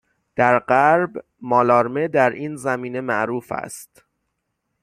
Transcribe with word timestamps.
در 0.35 0.59
غرب 0.59 1.23
مالارمه 1.41 2.07
در 2.07 2.29
این 2.29 2.55
زمینه 2.55 3.01
معروف 3.01 3.51
است 3.51 4.05